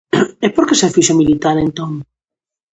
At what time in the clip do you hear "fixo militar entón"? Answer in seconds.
0.95-1.91